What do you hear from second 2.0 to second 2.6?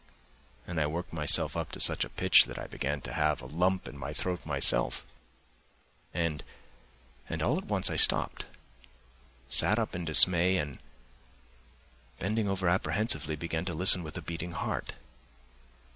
a pitch that